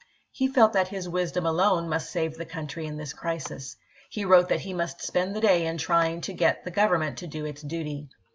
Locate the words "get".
6.33-6.65